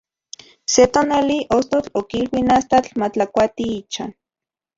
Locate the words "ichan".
3.77-4.11